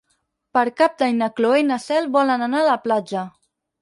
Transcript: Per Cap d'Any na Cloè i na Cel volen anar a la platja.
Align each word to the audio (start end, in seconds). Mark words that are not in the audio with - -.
Per 0.57 0.61
Cap 0.79 0.95
d'Any 1.01 1.19
na 1.19 1.27
Cloè 1.39 1.61
i 1.63 1.67
na 1.73 1.79
Cel 1.85 2.09
volen 2.17 2.47
anar 2.47 2.63
a 2.65 2.71
la 2.73 2.79
platja. 2.87 3.29